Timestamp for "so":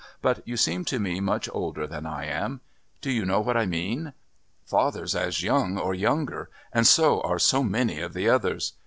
6.87-7.21, 7.37-7.63